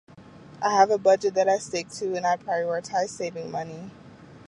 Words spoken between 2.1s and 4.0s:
and I prioritize saving money.